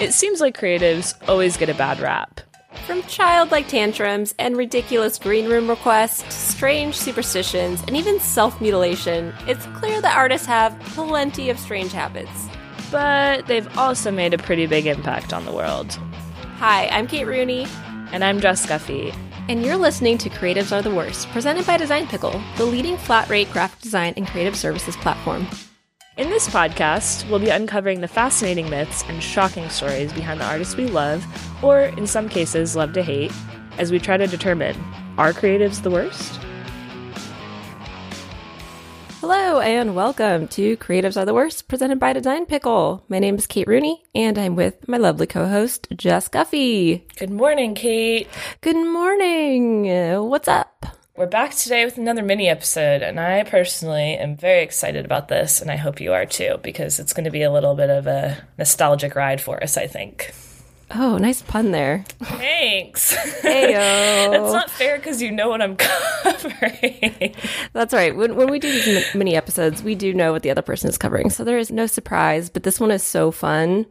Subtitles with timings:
[0.00, 2.40] It seems like creatives always get a bad rap.
[2.84, 9.64] From childlike tantrums and ridiculous green room requests, strange superstitions, and even self mutilation, it's
[9.66, 12.48] clear that artists have plenty of strange habits.
[12.90, 15.92] But they've also made a pretty big impact on the world.
[16.58, 17.66] Hi, I'm Kate Rooney.
[18.10, 19.14] And I'm Jess Guffey.
[19.48, 23.28] And you're listening to Creatives Are the Worst, presented by Design Pickle, the leading flat
[23.28, 25.46] rate graphic design and creative services platform.
[26.16, 30.76] In this podcast, we'll be uncovering the fascinating myths and shocking stories behind the artists
[30.76, 31.26] we love,
[31.60, 33.32] or in some cases, love to hate,
[33.78, 34.76] as we try to determine
[35.18, 36.38] are creatives the worst?
[39.20, 43.04] Hello, and welcome to Creatives Are the Worst, presented by Design Pickle.
[43.08, 47.08] My name is Kate Rooney, and I'm with my lovely co host, Jess Guffey.
[47.16, 48.28] Good morning, Kate.
[48.60, 49.86] Good morning.
[50.28, 50.86] What's up?
[51.16, 55.60] We're back today with another mini episode, and I personally am very excited about this,
[55.60, 58.08] and I hope you are too, because it's going to be a little bit of
[58.08, 60.34] a nostalgic ride for us, I think.
[60.90, 62.04] Oh, nice pun there.
[62.18, 63.14] Thanks.
[63.42, 64.32] Heyo.
[64.32, 67.36] That's not fair because you know what I'm covering.
[67.72, 68.16] That's right.
[68.16, 70.98] When, when we do these mini episodes, we do know what the other person is
[70.98, 73.86] covering, so there is no surprise, but this one is so fun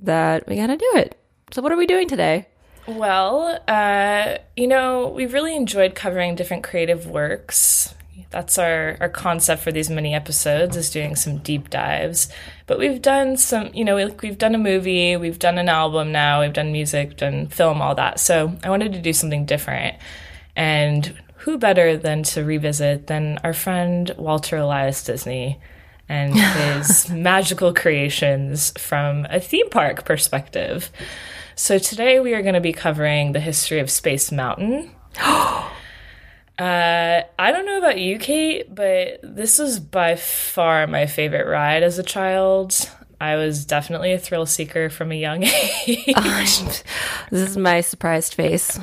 [0.00, 1.20] that we got to do it.
[1.50, 2.46] So, what are we doing today?
[2.86, 7.94] Well, uh, you know, we've really enjoyed covering different creative works.
[8.30, 12.28] That's our, our concept for these mini episodes is doing some deep dives.
[12.66, 16.12] But we've done some, you know, we, we've done a movie, we've done an album
[16.12, 18.18] now, we've done music, done film, all that.
[18.18, 19.96] So I wanted to do something different.
[20.56, 25.60] And who better than to revisit than our friend Walter Elias Disney
[26.12, 30.90] and his magical creations from a theme park perspective.
[31.54, 34.90] So today we are going to be covering the history of Space Mountain.
[35.18, 35.62] uh,
[36.58, 41.98] I don't know about you, Kate, but this was by far my favorite ride as
[41.98, 42.90] a child.
[43.22, 45.44] I was definitely a thrill seeker from a young
[45.86, 46.12] age.
[46.16, 46.44] Oh,
[47.30, 48.80] this is my surprised face.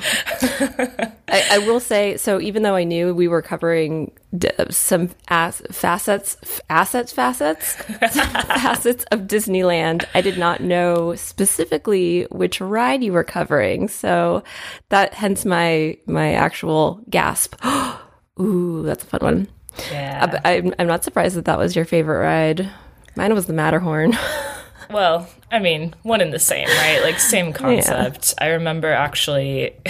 [1.28, 2.40] I, I, will say so.
[2.40, 9.04] Even though I knew we were covering d- some as- facets, f- assets, facets, facets
[9.12, 13.88] of Disneyland, I did not know specifically which ride you were covering.
[13.88, 14.42] So
[14.88, 17.62] that, hence my my actual gasp.
[18.40, 19.48] Ooh, that's a fun one.
[19.92, 22.70] Yeah, uh, I, I'm, I'm not surprised that that was your favorite ride.
[23.16, 24.16] Mine was the Matterhorn.
[24.90, 27.00] well, I mean, one and the same, right?
[27.02, 28.34] Like, same concept.
[28.38, 28.44] Yeah.
[28.44, 29.74] I remember actually,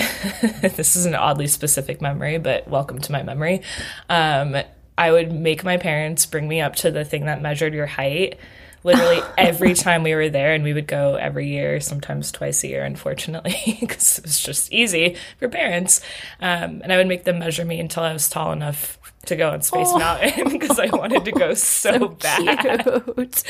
[0.60, 3.62] this is an oddly specific memory, but welcome to my memory.
[4.08, 4.56] Um,
[4.96, 8.38] I would make my parents bring me up to the thing that measured your height
[8.82, 12.68] literally every time we were there and we would go every year sometimes twice a
[12.68, 16.00] year unfortunately because it was just easy for parents
[16.40, 19.50] um, and i would make them measure me until i was tall enough to go
[19.50, 19.98] on Space oh.
[19.98, 22.82] Mountain because I wanted to go so, so bad.
[22.84, 23.44] Cute.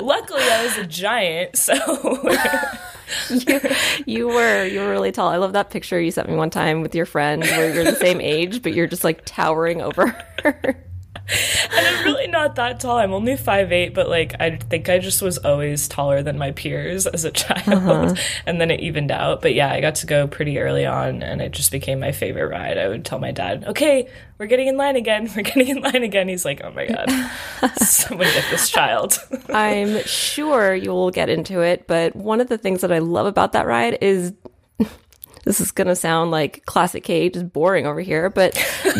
[0.00, 1.74] Luckily, I was a giant, so
[3.30, 3.60] you,
[4.06, 5.28] you were you were really tall.
[5.28, 7.96] I love that picture you sent me one time with your friend where you're the
[7.96, 10.08] same age, but you're just like towering over
[10.42, 10.76] her
[11.74, 12.98] and I'm really not that tall.
[12.98, 16.52] I'm only five eight, but like I think I just was always taller than my
[16.52, 18.14] peers as a child, uh-huh.
[18.46, 19.40] and then it evened out.
[19.40, 22.48] But yeah, I got to go pretty early on, and it just became my favorite
[22.48, 22.76] ride.
[22.76, 25.30] I would tell my dad, "Okay, we're getting in line again.
[25.36, 27.08] We're getting in line again." He's like, "Oh my god,
[27.78, 29.18] someone get this child."
[29.48, 33.26] I'm sure you will get into it, but one of the things that I love
[33.26, 34.34] about that ride is
[35.44, 38.54] this is going to sound like classic Kate, just boring over here, but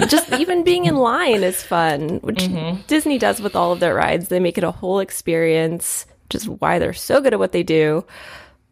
[0.09, 2.81] just even being in line is fun, which mm-hmm.
[2.87, 4.29] Disney does with all of their rides.
[4.29, 8.05] They make it a whole experience, just why they're so good at what they do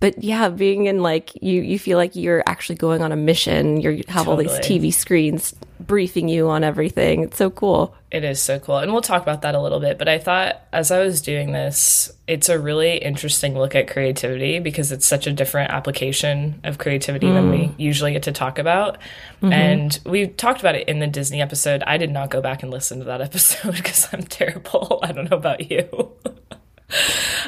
[0.03, 3.81] but yeah, being in like you, you feel like you're actually going on a mission.
[3.81, 4.49] You have totally.
[4.49, 5.55] all these TV screens
[5.87, 7.25] briefing you on everything.
[7.25, 7.95] It's so cool.
[8.11, 8.79] It is so cool.
[8.79, 9.99] And we'll talk about that a little bit.
[9.99, 14.59] But I thought as I was doing this, it's a really interesting look at creativity
[14.59, 17.35] because it's such a different application of creativity mm.
[17.35, 17.75] than we mm.
[17.79, 18.99] usually get to talk about.
[19.43, 19.53] Mm-hmm.
[19.53, 21.83] And we talked about it in the Disney episode.
[21.87, 25.01] I did not go back and listen to that episode because I'm terrible.
[25.03, 25.89] I don't know about you.
[25.93, 26.11] Oh,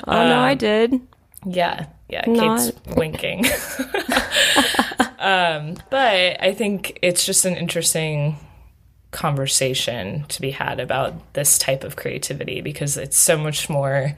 [0.07, 1.01] um, no, I um, did.
[1.47, 2.59] Yeah, yeah, Not...
[2.59, 3.45] Kate's winking.
[5.19, 8.37] um, but I think it's just an interesting
[9.11, 14.17] conversation to be had about this type of creativity because it's so much more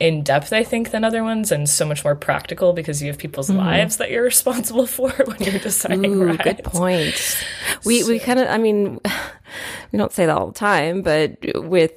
[0.00, 3.18] in depth, I think, than other ones, and so much more practical because you have
[3.18, 3.58] people's mm.
[3.58, 6.06] lives that you're responsible for when you're deciding.
[6.06, 6.42] Ooh, rides.
[6.42, 7.44] good point.
[7.84, 8.08] We so.
[8.08, 8.98] we kind of, I mean,
[9.92, 11.92] we don't say that all the time, but with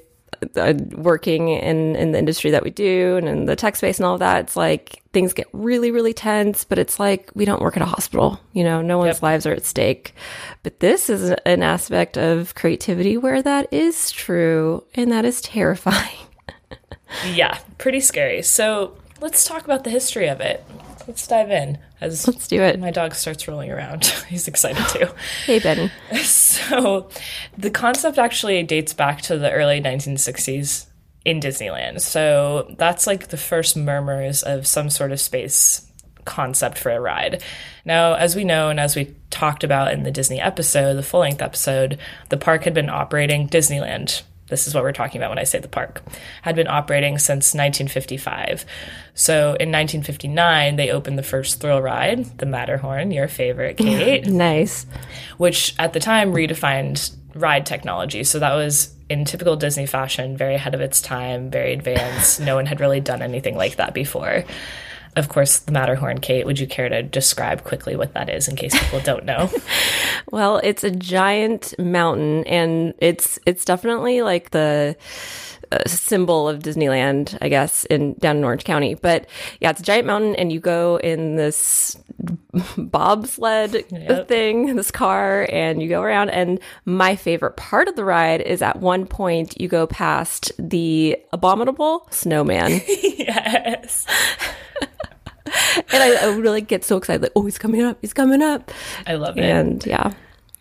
[0.55, 4.05] uh, working in in the industry that we do and in the tech space and
[4.05, 6.63] all of that, it's like things get really really tense.
[6.63, 8.81] But it's like we don't work at a hospital, you know.
[8.81, 9.23] No one's yep.
[9.23, 10.15] lives are at stake.
[10.63, 16.17] But this is an aspect of creativity where that is true, and that is terrifying.
[17.33, 18.41] yeah, pretty scary.
[18.41, 20.65] So let's talk about the history of it.
[21.07, 22.79] Let's dive in as Let's do it.
[22.79, 24.05] my dog starts rolling around.
[24.29, 25.07] He's excited too.
[25.45, 25.91] Hey, Benny.
[26.23, 27.09] So,
[27.57, 30.85] the concept actually dates back to the early 1960s
[31.25, 31.99] in Disneyland.
[32.01, 35.89] So, that's like the first murmurs of some sort of space
[36.25, 37.43] concept for a ride.
[37.85, 41.19] Now, as we know, and as we talked about in the Disney episode, the full
[41.21, 41.97] length episode,
[42.29, 44.21] the park had been operating Disneyland.
[44.47, 46.01] This is what we're talking about when I say the park,
[46.41, 48.65] had been operating since 1955.
[49.15, 54.85] So in 1959, they opened the first thrill ride, the Matterhorn, your favorite, Kate Nice.
[55.37, 58.23] which at the time redefined ride technology.
[58.23, 62.39] So that was in typical Disney fashion, very ahead of its time, very advanced.
[62.39, 64.43] no one had really done anything like that before.
[65.15, 68.55] Of course, the Matterhorn, Kate, would you care to describe quickly what that is in
[68.55, 69.49] case people don't know?
[70.31, 74.95] Well, it's a giant mountain, and it's it's definitely like the
[75.87, 78.95] symbol of Disneyland, I guess, in down in Orange County.
[78.95, 79.27] But
[79.59, 81.97] yeah, it's a giant mountain, and you go in this
[82.77, 84.27] bobsled Yep.
[84.27, 86.29] thing, this car, and you go around.
[86.29, 91.17] And my favorite part of the ride is at one point you go past the
[91.31, 94.05] abominable snowman, yes.
[94.81, 98.71] and I, I really get so excited, like, oh, he's coming up, he's coming up,
[99.07, 99.43] I love it.
[99.43, 100.11] and yeah.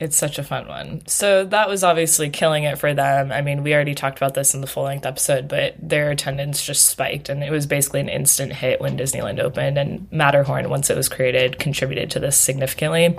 [0.02, 1.06] It's such a fun one.
[1.06, 3.30] So that was obviously killing it for them.
[3.30, 6.60] I mean, we already talked about this in the full length episode, but their attendance
[6.66, 10.90] just spiked and it was basically an instant hit when Disneyland opened and Matterhorn, once
[10.90, 13.16] it was created, contributed to this significantly.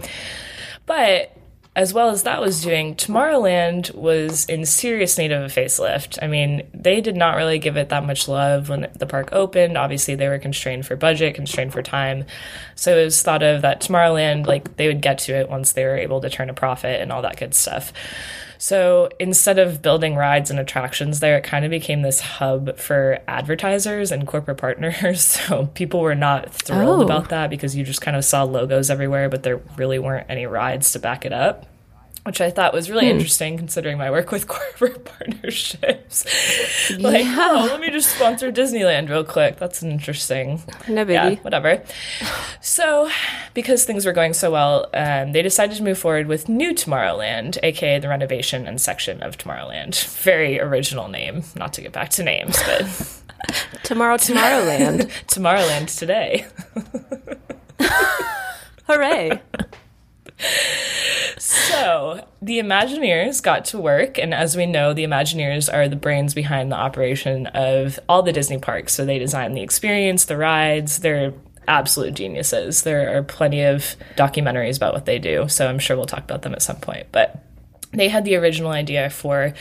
[0.86, 1.34] But
[1.76, 6.20] as well as that was doing, Tomorrowland was in serious need of a facelift.
[6.22, 9.76] I mean, they did not really give it that much love when the park opened.
[9.76, 12.26] Obviously, they were constrained for budget, constrained for time.
[12.76, 15.86] So it was thought of that Tomorrowland, like, they would get to it once they
[15.86, 17.92] were able to turn a profit and all that good stuff.
[18.64, 23.20] So instead of building rides and attractions there, it kind of became this hub for
[23.28, 25.22] advertisers and corporate partners.
[25.44, 27.04] So people were not thrilled Oh.
[27.04, 30.46] about that because you just kind of saw logos everywhere, but there really weren't any
[30.46, 31.66] rides to back it up.
[32.26, 36.24] Which I thought was really interesting considering my work with corporate partnerships.
[36.98, 37.50] like, Yeah.
[37.52, 39.58] oh, let me just sponsor Disneyland real quick.
[39.58, 41.44] That's an interesting No yeah, biggie.
[41.44, 41.84] whatever.
[42.62, 43.10] So,
[43.54, 47.58] because things were going so well, um, they decided to move forward with New Tomorrowland,
[47.62, 50.02] aka the renovation and section of Tomorrowland.
[50.24, 51.44] Very original name.
[51.58, 53.20] Not to get back to names, but
[53.84, 55.10] Tomorrow, Tomorrowland.
[55.28, 56.46] Tomorrowland today.
[58.88, 59.42] Hooray.
[61.38, 66.34] So, the Imagineers got to work, and as we know, the Imagineers are the brains
[66.34, 68.94] behind the operation of all the Disney parks.
[68.94, 71.34] So, they design the experience, the rides, they're
[71.68, 72.84] absolute geniuses.
[72.84, 76.42] There are plenty of documentaries about what they do, so I'm sure we'll talk about
[76.42, 77.08] them at some point.
[77.12, 77.44] But
[77.92, 79.54] they had the original idea for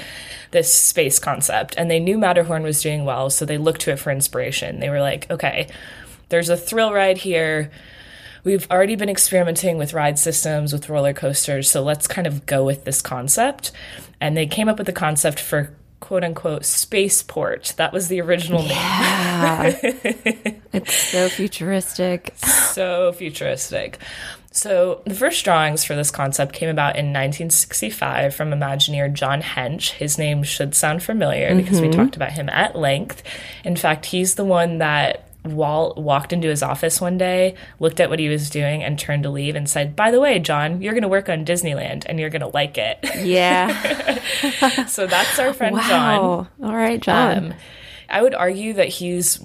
[0.50, 3.98] this space concept, and they knew Matterhorn was doing well, so they looked to it
[3.98, 4.80] for inspiration.
[4.80, 5.68] They were like, okay,
[6.28, 7.70] there's a thrill ride here
[8.44, 12.64] we've already been experimenting with ride systems with roller coasters so let's kind of go
[12.64, 13.72] with this concept.
[14.20, 17.74] And they came up with the concept for quote unquote spaceport.
[17.76, 19.78] That was the original Yeah.
[19.82, 22.34] it's so futuristic.
[22.36, 23.98] so futuristic.
[24.50, 29.92] So the first drawings for this concept came about in 1965 from imagineer john hench.
[29.92, 32.00] His name should sound familiar because we mm-hmm.
[32.00, 33.22] talked about him at length.
[33.64, 38.10] In fact he's the one that Walt walked into his office one day, looked at
[38.10, 40.92] what he was doing, and turned to leave and said, By the way, John, you're
[40.92, 42.98] going to work on Disneyland and you're going to like it.
[43.22, 44.86] Yeah.
[44.86, 46.20] so that's our friend John.
[46.62, 47.38] All right, John.
[47.38, 47.54] Um,
[48.08, 49.40] I would argue that he's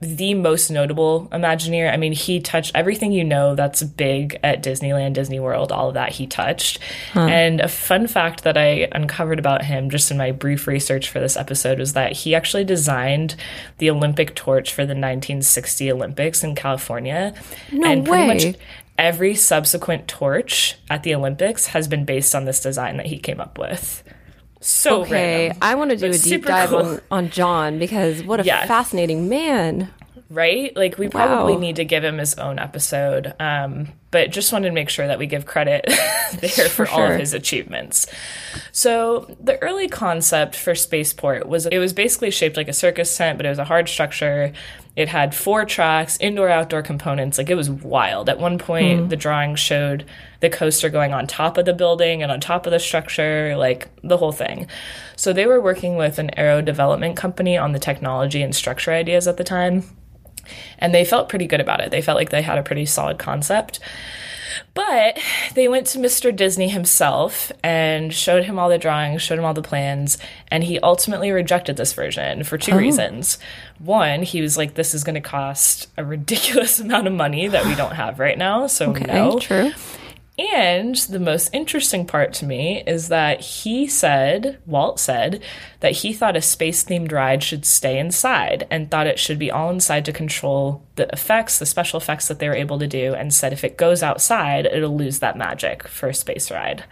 [0.00, 1.90] the most notable Imagineer.
[1.90, 5.94] I mean, he touched everything you know that's big at Disneyland, Disney World, all of
[5.94, 6.78] that he touched.
[7.14, 11.18] And a fun fact that I uncovered about him just in my brief research for
[11.18, 13.36] this episode was that he actually designed
[13.78, 17.34] the Olympic torch for the 1960 Olympics in California.
[17.72, 18.50] No and pretty way.
[18.50, 18.56] much
[18.98, 23.40] every subsequent torch at the Olympics has been based on this design that he came
[23.40, 24.02] up with.
[24.66, 25.58] So okay, random.
[25.62, 26.78] I want to do a deep dive cool.
[26.78, 28.66] on, on John because what a Yeah.
[28.66, 29.90] fascinating man.
[30.28, 30.76] right?
[30.76, 31.60] Like we probably Wow.
[31.60, 33.32] need to give him his own episode.
[33.38, 35.84] Um, but just wanted to make sure that we give credit
[36.40, 38.06] there for, For all of his achievements.
[38.72, 43.36] So the early concept for Spaceport was it was basically shaped like a circus tent,
[43.38, 44.52] but it was a hard structure.
[44.96, 47.38] It had four tracks, indoor outdoor components.
[47.38, 48.28] Like it was wild.
[48.28, 49.08] At one point, hmm.
[49.08, 50.06] the drawing showed
[50.40, 53.88] the coaster going on top of the building and on top of the structure, like
[54.02, 54.66] the whole thing.
[55.14, 59.28] So they were working with an Arrow Development company on the technology and structure ideas
[59.28, 59.84] at the time
[60.78, 61.90] and they felt pretty good about it.
[61.90, 63.80] They felt like they had a pretty solid concept.
[64.74, 65.18] But
[65.54, 66.34] they went to Mr.
[66.34, 70.16] Disney himself and showed him all the drawings, showed him all the plans,
[70.48, 72.78] and he ultimately rejected this version for two oh.
[72.78, 73.38] reasons.
[73.78, 77.66] One, he was like, this is going to cost a ridiculous amount of money that
[77.66, 78.66] we don't have right now.
[78.66, 79.38] So, Okay, no.
[79.38, 79.72] true.
[80.38, 85.42] And the most interesting part to me is that he said, Walt said,
[85.80, 89.50] that he thought a space themed ride should stay inside and thought it should be
[89.50, 93.14] all inside to control the effects, the special effects that they were able to do,
[93.14, 96.84] and said if it goes outside, it'll lose that magic for a space ride.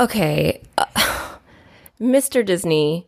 [0.00, 0.86] Okay, uh,
[2.00, 2.42] Mr.
[2.44, 3.06] Disney,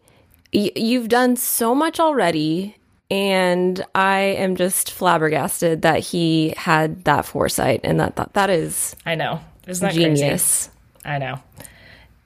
[0.53, 2.77] y- you've done so much already,
[3.15, 8.97] and I am just flabbergasted that he had that foresight and that that, that is
[9.07, 9.41] I know.
[9.69, 10.69] Isn't that genius.
[11.03, 11.15] crazy?
[11.15, 11.39] I know.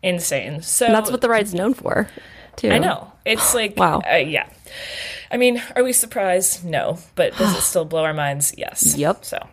[0.03, 0.63] Insane.
[0.63, 2.09] So And that's what the ride's known for,
[2.57, 2.71] too.
[2.71, 3.13] I know.
[3.27, 4.01] It's like, Wow.
[4.11, 4.49] uh, yeah.
[5.31, 6.65] I mean, are we surprised?
[6.65, 6.99] No.
[7.17, 8.55] But does it still blow our minds?
[8.57, 8.97] Yes.
[8.97, 9.25] Yep.
[9.25, 9.47] So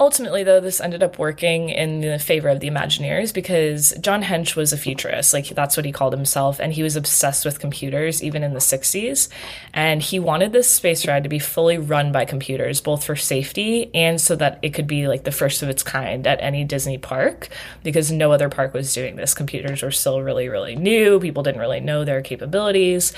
[0.00, 4.56] ultimately, though, this ended up working in the favor of the Imagineers because John Hench
[4.56, 5.32] was a futurist.
[5.32, 6.58] Like, that's what he called himself.
[6.58, 9.28] And he was obsessed with computers, even in the 60s.
[9.72, 13.90] And he wanted this space ride to be fully run by computers, both for safety
[13.94, 16.98] and so that it could be like the first of its kind at any Disney
[16.98, 17.48] park
[17.82, 19.34] because no other park was doing this.
[19.34, 21.20] Computers were still really, really new.
[21.20, 23.12] People didn't really know their capabilities.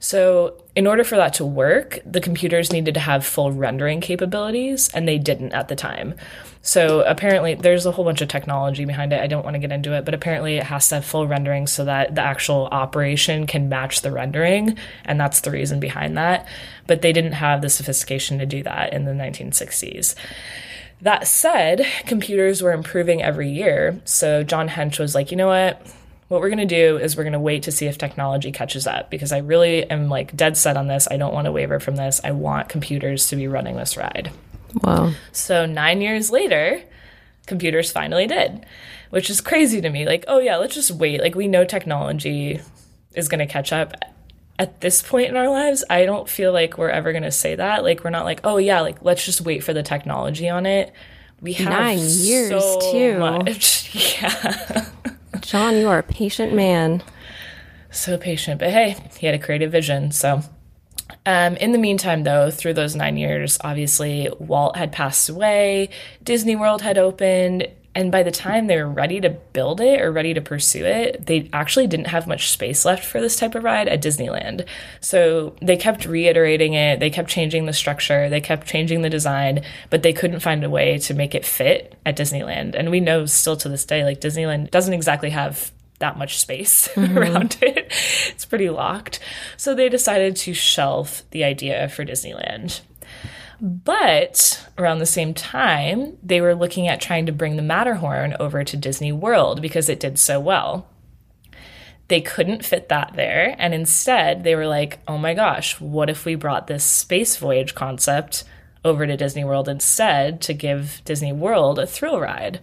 [0.00, 4.88] So, in order for that to work, the computers needed to have full rendering capabilities,
[4.94, 6.14] and they didn't at the time.
[6.62, 9.20] So, apparently, there's a whole bunch of technology behind it.
[9.20, 11.66] I don't want to get into it, but apparently, it has to have full rendering
[11.66, 16.46] so that the actual operation can match the rendering, and that's the reason behind that.
[16.86, 20.14] But they didn't have the sophistication to do that in the 1960s.
[21.02, 24.00] That said, computers were improving every year.
[24.04, 25.84] So John Hench was like, you know what?
[26.32, 28.86] What we're going to do is we're going to wait to see if technology catches
[28.86, 31.06] up because I really am like dead set on this.
[31.10, 32.22] I don't want to waver from this.
[32.24, 34.32] I want computers to be running this ride.
[34.82, 35.12] Wow.
[35.32, 36.82] So nine years later,
[37.46, 38.64] computers finally did,
[39.10, 40.06] which is crazy to me.
[40.06, 41.20] Like, oh yeah, let's just wait.
[41.20, 42.62] Like, we know technology
[43.14, 43.92] is going to catch up.
[44.58, 47.56] At this point in our lives, I don't feel like we're ever going to say
[47.56, 47.82] that.
[47.82, 50.94] Like, we're not like, oh yeah, like let's just wait for the technology on it.
[51.42, 53.18] We have Nine years, so too.
[53.18, 53.80] much.
[54.22, 54.86] Yeah,
[55.42, 57.02] John, you are a patient man.
[57.90, 58.58] so patient.
[58.58, 60.10] But hey, he had a creative vision.
[60.12, 60.42] So
[61.26, 65.90] Um, in the meantime, though, through those nine years, obviously Walt had passed away,
[66.24, 70.10] Disney World had opened, and by the time they were ready to build it or
[70.10, 73.64] ready to pursue it, they actually didn't have much space left for this type of
[73.64, 74.66] ride at Disneyland.
[75.00, 79.62] So they kept reiterating it, they kept changing the structure, they kept changing the design,
[79.90, 82.74] but they couldn't find a way to make it fit at Disneyland.
[82.74, 86.88] And we know still to this day, like Disneyland doesn't exactly have that much space
[86.94, 87.16] mm-hmm.
[87.16, 87.92] around it.
[88.28, 89.20] It's pretty locked.
[89.58, 92.80] So they decided to shelf the idea for Disneyland.
[93.64, 98.64] But around the same time, they were looking at trying to bring the Matterhorn over
[98.64, 100.88] to Disney World because it did so well.
[102.08, 106.24] They couldn't fit that there, and instead they were like, oh my gosh, what if
[106.24, 108.42] we brought this space voyage concept
[108.84, 112.60] over to Disney World instead to give Disney World a thrill ride?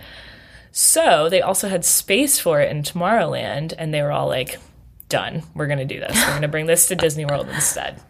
[0.71, 4.59] So they also had space for it in Tomorrowland, and they were all like,
[5.07, 5.43] done.
[5.55, 6.15] We're going to do this.
[6.15, 8.01] We're going to bring this to Disney World instead.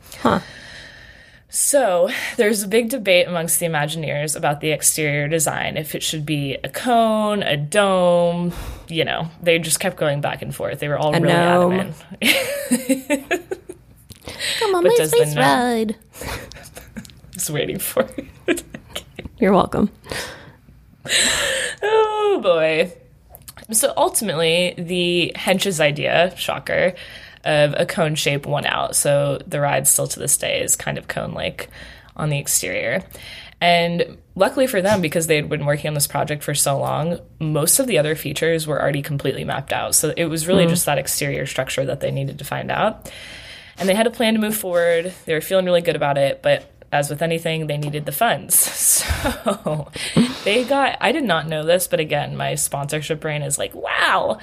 [1.51, 6.23] So there's a big debate amongst the Imagineers about the exterior design, if it should
[6.25, 8.53] be a cone, a dome,
[8.87, 10.79] you know, they just kept going back and forth.
[10.79, 11.73] They were all A really gnome.
[11.73, 11.95] adamant.
[14.59, 15.95] Come on, But my space ride.
[17.31, 18.07] Just waiting for
[18.45, 18.63] it.
[19.39, 19.89] You're welcome.
[21.81, 22.93] Oh boy.
[23.71, 26.93] So ultimately, the Hench's idea, shocker,
[27.43, 28.95] of a cone shape won out.
[28.95, 31.69] So the ride still to this day is kind of cone like
[32.15, 33.03] on the exterior.
[33.61, 37.19] And luckily for them, because they had been working on this project for so long,
[37.39, 39.95] most of the other features were already completely mapped out.
[39.95, 40.69] So it was really hmm.
[40.69, 43.11] just that exterior structure that they needed to find out.
[43.77, 45.13] And they had a plan to move forward.
[45.25, 49.05] They were feeling really good about it, but as with anything, they needed the funds.
[49.19, 49.91] So
[50.45, 54.39] they got, I did not know this, but again, my sponsorship brain is like, wow.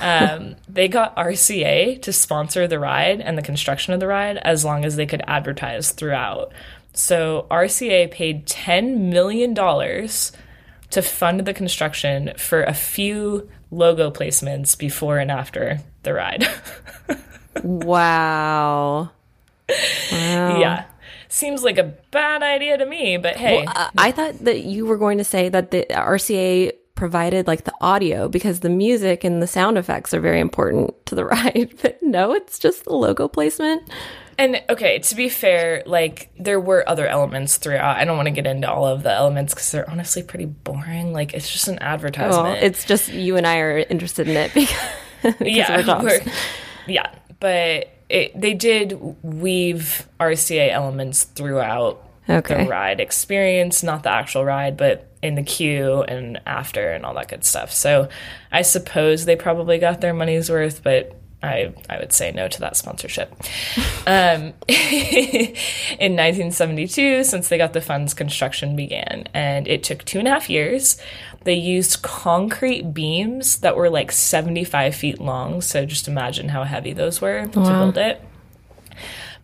[0.00, 4.64] Um, they got RCA to sponsor the ride and the construction of the ride as
[4.64, 6.52] long as they could advertise throughout.
[6.94, 15.18] So RCA paid $10 million to fund the construction for a few logo placements before
[15.18, 16.48] and after the ride.
[17.62, 19.10] Wow.
[20.12, 20.58] Wow.
[20.60, 20.84] yeah.
[21.36, 23.66] Seems like a bad idea to me, but hey.
[23.66, 27.74] Uh, I thought that you were going to say that the RCA provided like the
[27.82, 31.74] audio because the music and the sound effects are very important to the ride.
[31.82, 33.82] But no, it's just the logo placement.
[34.38, 37.98] And okay, to be fair, like there were other elements throughout.
[37.98, 41.12] I don't want to get into all of the elements because they're honestly pretty boring.
[41.12, 42.44] Like it's just an advertisement.
[42.44, 44.74] Well, it's just you and I are interested in it because,
[45.22, 46.32] because yeah, we're-
[46.86, 52.64] yeah, but it, they did weave RCA elements throughout Okay.
[52.64, 57.14] the ride experience, not the actual ride, but in the queue and after and all
[57.14, 57.72] that good stuff.
[57.72, 58.08] So
[58.50, 62.60] I suppose they probably got their money's worth, but I I would say no to
[62.60, 63.32] that sponsorship.
[64.06, 70.26] um, in 1972, since they got the funds, construction began, and it took two and
[70.26, 70.98] a half years.
[71.46, 75.60] They used concrete beams that were like 75 feet long.
[75.60, 78.20] So just imagine how heavy those were to build it.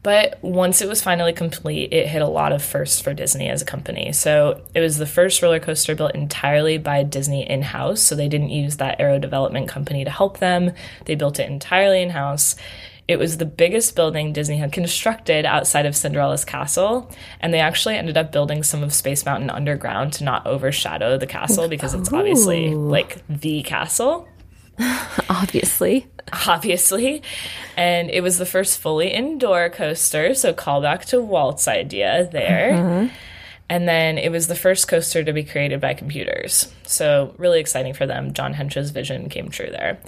[0.02, 3.62] But once it was finally complete, it hit a lot of firsts for Disney as
[3.62, 4.12] a company.
[4.12, 8.00] So it was the first roller coaster built entirely by Disney in house.
[8.00, 10.72] So they didn't use that Arrow Development company to help them,
[11.04, 12.56] they built it entirely in house.
[13.12, 17.96] It was the biggest building Disney had constructed outside of Cinderella's castle, and they actually
[17.96, 22.12] ended up building some of Space Mountain underground to not overshadow the castle because it's
[22.12, 24.26] obviously like the castle
[25.28, 26.06] Obviously.
[26.46, 27.22] obviously.
[27.76, 32.74] And it was the first fully indoor coaster, so callback to Walt's idea there.
[32.74, 33.08] Uh-huh.
[33.68, 36.70] And then it was the first coaster to be created by computers.
[36.84, 38.34] So, really exciting for them.
[38.34, 39.98] John Hench's vision came true there.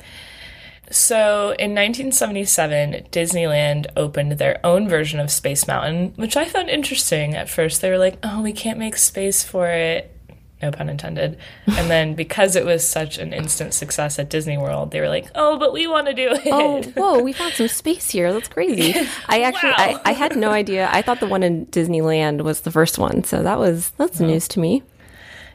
[0.90, 7.34] So, in 1977, Disneyland opened their own version of Space Mountain, which I found interesting
[7.34, 7.80] at first.
[7.80, 10.10] They were like, oh, we can't make space for it.
[10.62, 11.36] No pun intended.
[11.66, 15.26] And then because it was such an instant success at Disney World, they were like,
[15.34, 16.42] oh, but we want to do it.
[16.46, 18.32] Oh, whoa, we found some space here.
[18.32, 18.94] That's crazy.
[19.28, 20.00] I actually Wow.
[20.04, 20.88] I, I had no idea.
[20.90, 23.24] I thought the one in Disneyland was the first one.
[23.24, 24.82] So that was that's news to me.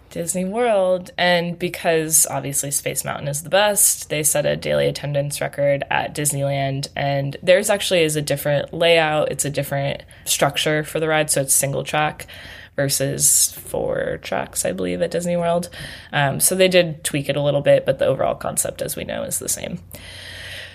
[0.09, 1.11] Disney World.
[1.17, 6.15] And because obviously Space Mountain is the best, they set a daily attendance record at
[6.15, 6.87] Disneyland.
[6.95, 11.29] And theirs actually is a different layout, it's a different structure for the ride.
[11.29, 12.27] So it's single track
[12.75, 15.69] versus four tracks, I believe, at Disney World.
[16.13, 19.03] Um, so they did tweak it a little bit, but the overall concept, as we
[19.03, 19.79] know, is the same.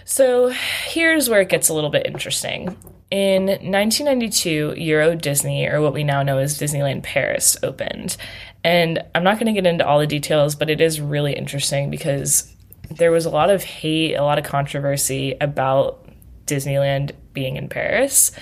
[0.04, 2.76] So here's where it gets a little bit interesting.
[3.10, 8.16] In 1992, Euro Disney, or what we now know as Disneyland Paris, opened.
[8.64, 11.90] And I'm not going to get into all the details, but it is really interesting
[11.90, 12.50] because
[12.90, 16.08] there was a lot of hate, a lot of controversy about
[16.46, 18.32] Disneyland being in Paris.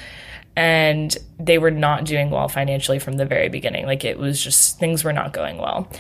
[0.55, 3.87] And they were not doing well financially from the very beginning.
[3.87, 5.91] Like it was just, things were not going well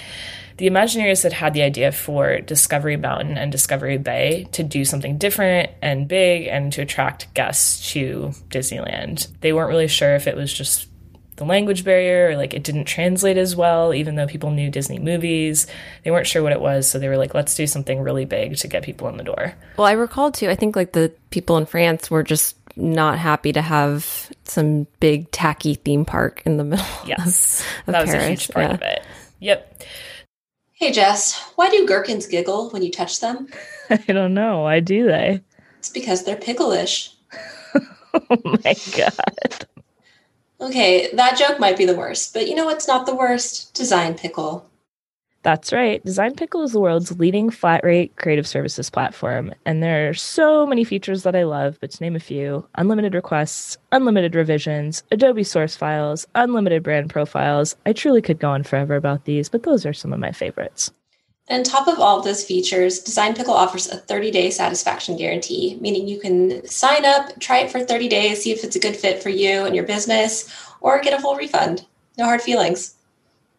[0.62, 5.18] the Imagineers had had the idea for Discovery Mountain and Discovery Bay to do something
[5.18, 9.28] different and big and to attract guests to Disneyland.
[9.40, 10.88] They weren't really sure if it was just
[11.36, 14.98] the language barrier or like it didn't translate as well, even though people knew Disney
[14.98, 15.66] movies.
[16.04, 18.56] They weren't sure what it was, so they were like, let's do something really big
[18.58, 19.54] to get people in the door.
[19.76, 20.50] Well, I recall too.
[20.50, 25.30] I think like the people in France were just not happy to have some big
[25.30, 26.86] tacky theme park in the middle.
[27.06, 28.74] Yes, of that was a huge part yeah.
[28.74, 29.02] of it.
[29.40, 29.82] Yep.
[30.74, 33.48] Hey Jess, why do gherkins giggle when you touch them?
[33.90, 34.62] I don't know.
[34.62, 35.40] Why do they?
[35.78, 37.14] It's because they're pickleish.
[38.14, 39.66] Oh my god.
[40.62, 43.74] Okay, that joke might be the worst, but you know what's not the worst?
[43.74, 44.64] Design Pickle.
[45.42, 46.04] That's right.
[46.04, 49.52] Design Pickle is the world's leading flat rate creative services platform.
[49.66, 53.12] And there are so many features that I love, but to name a few unlimited
[53.12, 57.74] requests, unlimited revisions, Adobe source files, unlimited brand profiles.
[57.84, 60.92] I truly could go on forever about these, but those are some of my favorites.
[61.48, 65.16] And on top of all of those features, Design Pickle offers a 30 day satisfaction
[65.16, 68.80] guarantee, meaning you can sign up, try it for 30 days, see if it's a
[68.80, 70.48] good fit for you and your business,
[70.80, 71.84] or get a full refund.
[72.16, 72.94] No hard feelings.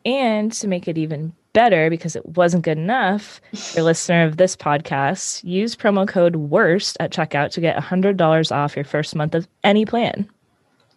[0.06, 3.40] And to make it even better, because it wasn't good enough,
[3.76, 8.76] your listener of this podcast, use promo code WORST at checkout to get $100 off
[8.76, 10.30] your first month of any plan.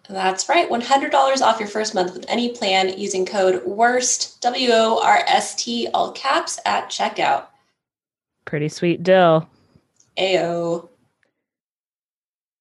[0.09, 5.01] That's right, $100 off your first month with any plan using code WORST, W O
[5.03, 7.47] R S T, all caps at checkout.
[8.45, 9.49] Pretty sweet deal.
[10.16, 10.88] Ayo.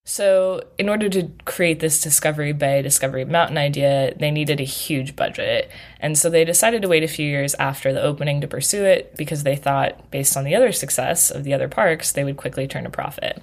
[0.08, 5.16] So, in order to create this Discovery Bay, Discovery Mountain idea, they needed a huge
[5.16, 5.72] budget.
[6.00, 9.16] And so they decided to wait a few years after the opening to pursue it
[9.18, 12.68] because they thought, based on the other success of the other parks, they would quickly
[12.68, 13.42] turn a profit.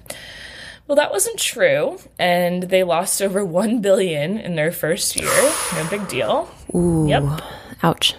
[0.87, 5.31] Well, that wasn't true, and they lost over 1 billion in their first year.
[5.75, 6.49] No big deal.
[6.75, 7.41] Ooh, Yep.
[7.83, 8.15] ouch.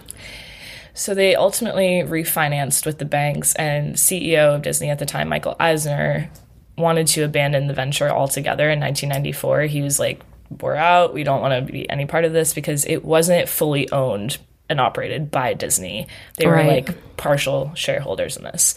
[0.95, 5.57] So they ultimately refinanced with the banks, and CEO of Disney at the time, Michael
[5.59, 6.31] Eisner,
[6.79, 9.63] wanted to abandon the venture altogether in 1994.
[9.63, 10.23] He was like,
[10.61, 11.13] We're out.
[11.13, 14.81] We don't want to be any part of this because it wasn't fully owned and
[14.81, 16.07] operated by Disney.
[16.37, 18.75] They were like partial shareholders in this.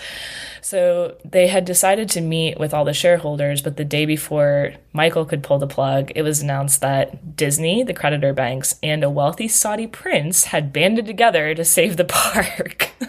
[0.62, 5.24] So they had decided to meet with all the shareholders, but the day before Michael
[5.24, 9.48] could pull the plug, it was announced that Disney, the creditor banks, and a wealthy
[9.48, 12.90] Saudi prince had banded together to save the park.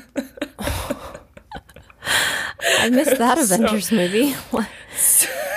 [2.81, 4.35] I missed that Avengers movie.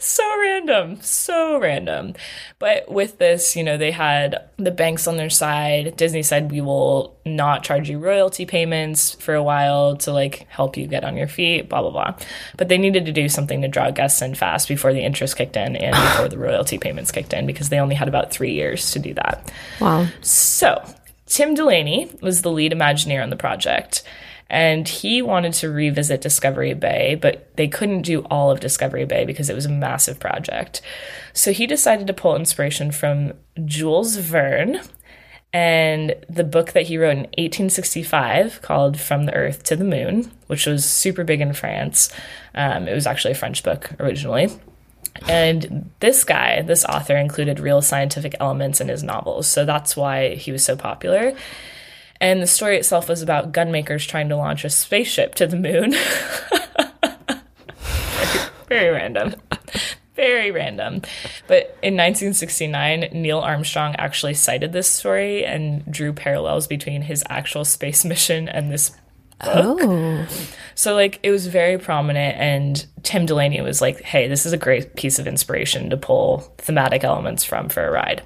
[0.00, 2.14] So random, so random.
[2.58, 5.96] But with this, you know, they had the banks on their side.
[5.96, 10.76] Disney said, we will not charge you royalty payments for a while to like help
[10.76, 12.16] you get on your feet, blah, blah, blah.
[12.56, 15.56] But they needed to do something to draw guests in fast before the interest kicked
[15.56, 18.90] in and before the royalty payments kicked in because they only had about three years
[18.92, 19.52] to do that.
[19.80, 20.08] Wow.
[20.20, 20.84] So,
[21.26, 24.02] Tim Delaney was the lead Imagineer on the project,
[24.52, 29.24] and he wanted to revisit Discovery Bay, but they couldn't do all of Discovery Bay
[29.24, 30.82] because it was a massive project.
[31.32, 33.32] So, he decided to pull inspiration from
[33.64, 34.82] Jules Verne
[35.54, 40.30] and the book that he wrote in 1865 called From the Earth to the Moon,
[40.46, 42.10] which was super big in France.
[42.54, 44.48] Um, it was actually a French book originally.
[45.28, 49.46] And this guy, this author, included real scientific elements in his novels.
[49.46, 51.34] So that's why he was so popular.
[52.22, 55.90] And the story itself was about gunmakers trying to launch a spaceship to the moon.
[57.18, 57.40] very,
[58.68, 59.34] very random.
[60.14, 61.02] Very random.
[61.48, 67.64] But in 1969, Neil Armstrong actually cited this story and drew parallels between his actual
[67.64, 68.92] space mission and this
[69.44, 70.24] Oh.
[70.76, 74.56] so like it was very prominent and Tim Delaney was like, "Hey, this is a
[74.56, 78.22] great piece of inspiration to pull thematic elements from for a ride."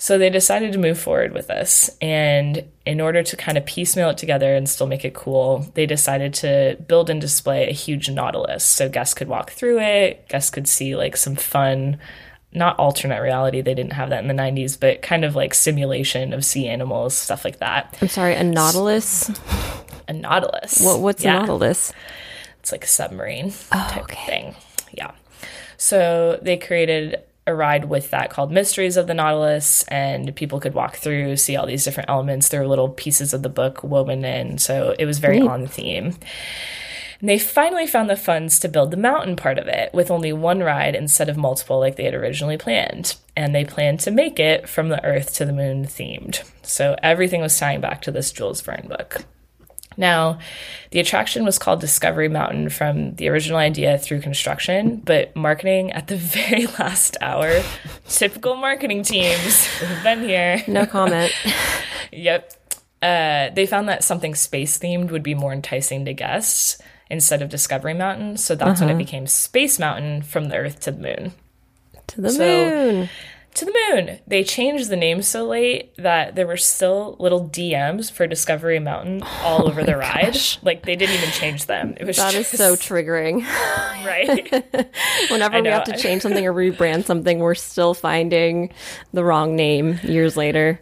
[0.00, 4.10] So they decided to move forward with this and in order to kind of piecemeal
[4.10, 8.08] it together and still make it cool, they decided to build and display a huge
[8.08, 11.98] nautilus so guests could walk through it, guests could see like some fun
[12.52, 16.32] not alternate reality, they didn't have that in the 90s, but kind of like simulation
[16.32, 17.96] of sea animals, stuff like that.
[18.00, 19.30] I'm sorry, a nautilus?
[20.08, 20.80] A nautilus.
[20.80, 21.36] What, what's Yeah.
[21.36, 21.92] a nautilus?
[22.60, 24.26] It's like a submarine oh, type okay.
[24.26, 24.54] thing.
[24.92, 25.10] Yeah.
[25.76, 30.74] So they created a ride with that called Mysteries of the Nautilus, and people could
[30.74, 32.48] walk through, see all these different elements.
[32.48, 36.14] There were little pieces of the book woven in, so it was very on theme.
[37.20, 40.32] And they finally found the funds to build the mountain part of it with only
[40.32, 43.16] one ride instead of multiple like they had originally planned.
[43.36, 46.48] And they planned to make it from the Earth to the Moon themed.
[46.62, 49.24] So everything was tying back to this Jules Verne book.
[49.98, 50.38] Now,
[50.92, 56.06] the attraction was called Discovery Mountain from the original idea through construction, but marketing at
[56.06, 57.62] the very last hour,
[58.08, 60.62] typical marketing teams, we've been here.
[60.66, 61.32] No comment.
[62.10, 62.54] Yep.
[63.02, 66.80] Uh, they found that something space themed would be more enticing to guests
[67.10, 68.38] instead of Discovery Mountain.
[68.38, 71.32] So that's when it became Space Mountain from the Earth to the Moon.
[72.06, 73.08] to the So- moon.
[73.54, 74.18] To the moon.
[74.26, 79.22] They changed the name so late that there were still little DMs for Discovery Mountain
[79.42, 80.36] all oh over the ride.
[80.62, 81.94] Like they didn't even change them.
[81.98, 83.44] It was Oh That is just, so triggering.
[84.06, 84.52] right.
[85.30, 88.72] Whenever we have to change something or rebrand something, we're still finding
[89.12, 90.80] the wrong name years later.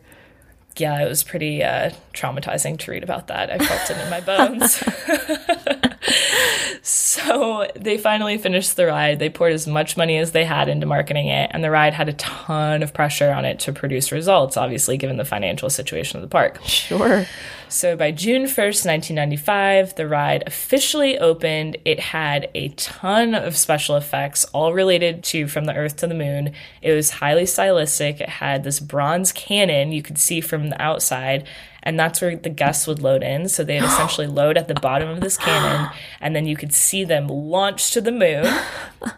[0.81, 3.51] Yeah, it was pretty uh, traumatizing to read about that.
[3.51, 4.83] I felt it in my bones.
[6.83, 9.19] so they finally finished the ride.
[9.19, 12.09] They poured as much money as they had into marketing it, and the ride had
[12.09, 16.23] a ton of pressure on it to produce results, obviously, given the financial situation of
[16.23, 16.61] the park.
[16.65, 17.27] Sure.
[17.69, 21.77] So by June 1st, 1995, the ride officially opened.
[21.85, 26.15] It had a ton of special effects, all related to From the Earth to the
[26.15, 26.53] Moon.
[26.81, 28.21] It was highly stylistic.
[28.21, 31.46] It had this bronze cannon you could see from the outside,
[31.87, 33.48] and that's where the guests would load in.
[33.48, 35.88] So they'd essentially load at the bottom of this cannon,
[36.20, 38.46] and then you could see them launch to the moon.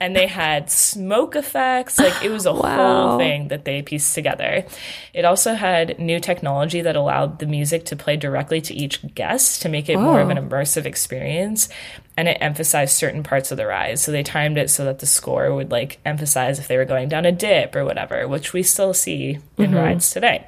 [0.00, 1.98] And they had smoke effects.
[1.98, 3.10] Like it was a Wow.
[3.10, 4.66] whole thing that they pieced together.
[5.14, 9.62] It also had new technology that allowed the music to play directly to each guest
[9.62, 10.42] to make it more of an oh.
[10.42, 11.68] immersive experience.
[12.16, 13.98] And it emphasized certain parts of the ride.
[13.98, 17.08] So they timed it so that the score would like emphasize if they were going
[17.08, 19.74] down a dip or whatever, which we still see in mm-hmm.
[19.74, 20.44] rides today.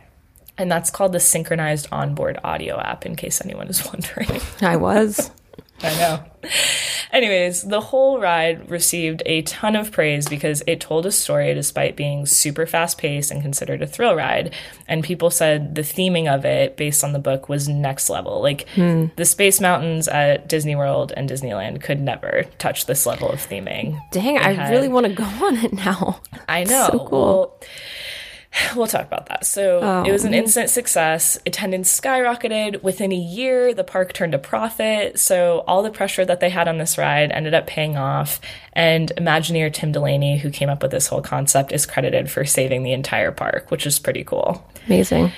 [0.58, 4.40] And that's called the synchronized onboard audio app, in case anyone is wondering.
[4.60, 5.30] I was.
[5.82, 6.24] I know.
[7.12, 11.96] Anyways, the whole ride received a ton of praise because it told a story despite
[11.96, 14.54] being super fast paced and considered a thrill ride.
[14.86, 18.40] And people said the theming of it, based on the book, was next level.
[18.40, 19.06] Like hmm.
[19.16, 24.00] the Space Mountains at Disney World and Disneyland could never touch this level of theming.
[24.12, 26.20] Dang, I had- really want to go on it now.
[26.48, 26.88] I know.
[26.92, 27.10] So cool.
[27.10, 27.60] Well,
[28.76, 29.46] we'll talk about that.
[29.46, 31.38] So Oh, it was an instant success.
[31.46, 32.82] Attendance skyrocketed.
[32.82, 35.18] Within a year, the park turned a profit.
[35.18, 38.40] So all the pressure that they had on this ride ended up paying off.
[38.72, 42.82] And Imagineer Tim Delaney, who came up with this whole concept, is credited for saving
[42.82, 44.66] the entire park, which is pretty cool.
[44.86, 45.32] Amazing.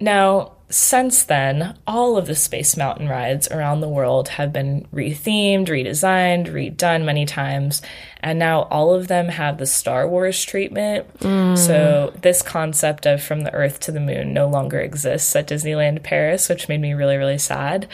[0.00, 5.68] Now, since then, all of the Space Mountain rides around the world have been rethemed,
[5.68, 7.82] redesigned, redone many times,
[8.20, 11.06] and now all of them have the Star Wars treatment.
[11.20, 11.56] Mm.
[11.56, 16.02] So, this concept of from the Earth to the moon no longer exists at Disneyland
[16.02, 17.86] Paris, which made me really, really sad.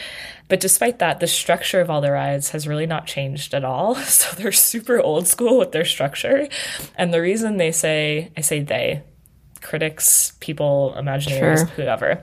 [0.47, 3.95] But despite that, the structure of all the rides has really not changed at all.
[4.03, 6.47] So, they're super old school with their structure.
[6.95, 9.03] And the reason they say, I say they,
[9.63, 11.65] critics, people, Imagineers, Sure.
[11.75, 12.21] whoever.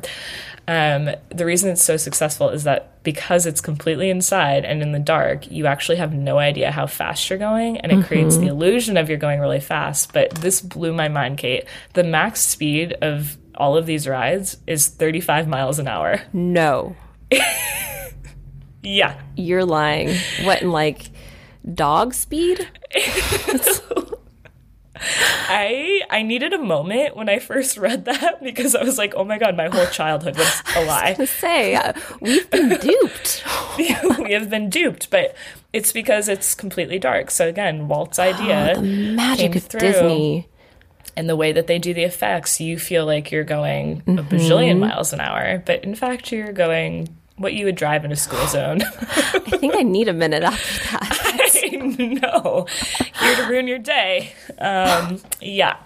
[0.68, 4.98] Um, the reason it's so successful is that because it's completely inside and in the
[5.00, 8.96] dark, you actually have no idea how fast you're going, and it creates the illusion
[8.96, 10.12] of you're going really fast.
[10.12, 11.64] But this blew my mind, Kate.
[11.94, 16.20] The max speed of all of these rides is 35 miles an hour.
[16.33, 16.94] No,
[18.83, 19.20] Yeah.
[19.37, 20.14] you're lying.
[20.42, 21.11] What in like
[21.74, 22.68] dog speed?
[25.00, 29.24] I I needed a moment when I first read that because I was like, oh
[29.24, 31.14] my god, my whole childhood was a lie.
[31.14, 33.44] To say uh, we've been duped.
[33.78, 35.34] we have been duped, but
[35.72, 37.30] it's because it's completely dark.
[37.30, 39.80] So again, Walt's idea, the magic of through.
[39.80, 40.48] Disney.
[41.16, 44.78] and the way that they do the effects, you feel like you're going a bajillion
[44.80, 48.46] miles an hour, but in fact, you're going what you would drive in a school
[48.48, 48.82] zone.
[48.82, 51.49] I think I need a minute after that.
[51.72, 52.66] no,
[53.20, 54.32] here to ruin your day.
[54.58, 55.76] Um, yeah,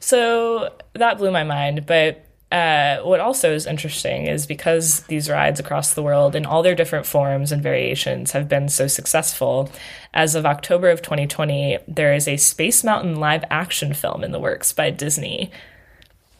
[0.00, 2.22] so that blew my mind, but.
[2.52, 6.76] Uh, what also is interesting is because these rides across the world in all their
[6.76, 9.68] different forms and variations have been so successful,
[10.14, 14.38] as of October of 2020, there is a Space Mountain live action film in the
[14.38, 15.50] works by Disney.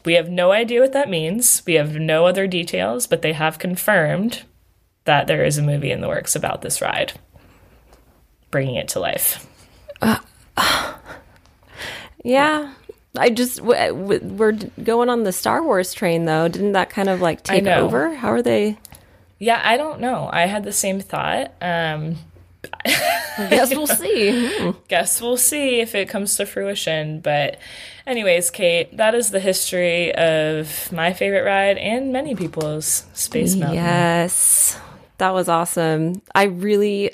[0.05, 1.61] We have no idea what that means.
[1.67, 4.43] We have no other details, but they have confirmed
[5.03, 7.13] that there is a movie in the works about this ride,
[8.51, 9.47] bringing it to life.
[12.23, 12.73] Yeah.
[13.17, 14.51] I just we're
[14.83, 16.47] going on the Star Wars train though.
[16.47, 18.13] Didn't that kind of like take over?
[18.13, 18.77] How are they?
[19.39, 20.29] Yeah, I don't know.
[20.31, 21.53] I had the same thought.
[21.61, 22.17] Um,
[23.37, 24.57] guess we'll see.
[24.57, 24.71] Hmm.
[24.87, 27.21] guess we'll see if it comes to fruition.
[27.21, 27.59] But,
[28.05, 33.75] anyways, Kate, that is the history of my favorite ride and many people's Space Mountain.
[33.75, 34.79] Yes,
[35.19, 36.21] that was awesome.
[36.33, 37.11] I really.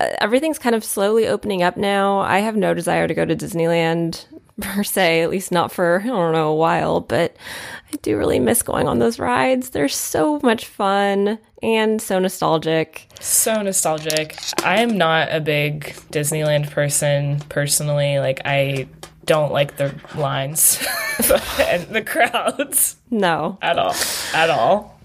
[0.00, 2.18] Everything's kind of slowly opening up now.
[2.20, 4.26] I have no desire to go to Disneyland
[4.60, 7.36] per se, at least not for, I don't know, a while, but
[7.92, 9.70] I do really miss going on those rides.
[9.70, 13.08] They're so much fun and so nostalgic.
[13.20, 14.36] So nostalgic.
[14.64, 18.18] I am not a big Disneyland person personally.
[18.18, 18.88] Like, I
[19.24, 20.78] don't like the lines
[21.60, 23.58] and the crowds No.
[23.62, 23.94] at all.
[24.34, 25.00] At all.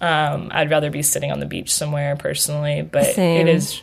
[0.00, 3.48] Um, I'd rather be sitting on the beach somewhere personally, but Same.
[3.48, 3.80] it is.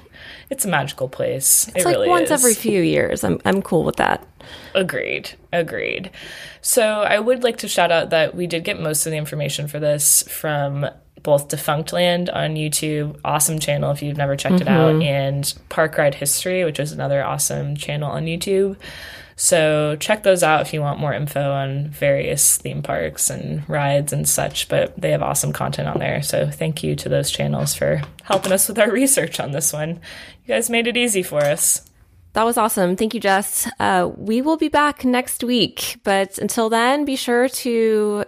[0.56, 1.68] It's a magical place.
[1.76, 2.42] It's it like really once is.
[2.42, 3.26] every few years.
[3.26, 4.26] I'm I'm cool with that.
[4.74, 5.32] Agreed.
[5.52, 6.12] Agreed.
[6.62, 9.68] So I would like to shout out that we did get most of the information
[9.68, 10.88] for this from
[11.26, 15.02] both Defunctland on YouTube, awesome channel if you've never checked it out, mm-hmm.
[15.02, 18.78] and Park Ride History, which is another awesome channel on YouTube.
[19.36, 24.14] So check those out if you want more info on various theme parks and rides
[24.14, 24.70] and such.
[24.70, 26.22] But they have awesome content on there.
[26.22, 30.00] So thank you to those channels for helping us with our research on this one.
[30.46, 31.90] You guys made it easy for us.
[32.36, 32.98] That was awesome.
[32.98, 33.66] Thank you, Jess.
[33.80, 36.02] Uh, we will be back next week.
[36.04, 38.26] But until then, be sure to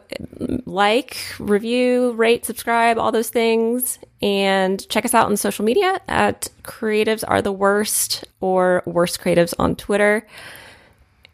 [0.65, 3.99] like, review, rate, subscribe, all those things.
[4.21, 9.53] And check us out on social media at Creatives Are the Worst or Worst Creatives
[9.59, 10.25] on Twitter.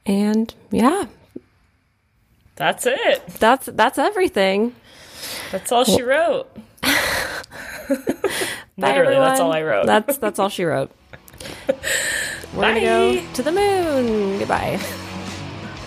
[0.07, 1.05] And yeah,
[2.55, 3.25] That's it.
[3.39, 4.75] that's that's everything.
[5.51, 6.49] That's all she wrote.
[6.81, 6.97] Bye,
[8.77, 9.85] Literally, that's all I wrote.
[9.85, 10.89] That's that's all she wrote.
[12.53, 14.39] We're gonna go to the moon.
[14.39, 14.77] Goodbye.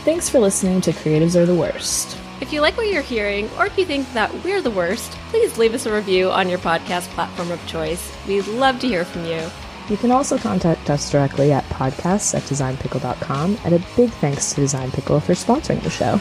[0.05, 2.17] Thanks for listening to Creatives Are the Worst.
[2.41, 5.57] If you like what you're hearing, or if you think that we're the worst, please
[5.57, 8.13] leave us a review on your podcast platform of choice.
[8.29, 9.49] We'd love to hear from you.
[9.89, 14.61] You can also contact us directly at podcasts at designpickle.com, and a big thanks to
[14.61, 16.21] Design Pickle for sponsoring the show.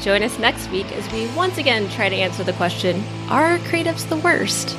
[0.00, 4.08] Join us next week as we once again try to answer the question Are creatives
[4.08, 4.76] the worst?